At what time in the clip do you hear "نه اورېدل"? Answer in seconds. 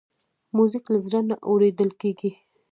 1.29-1.89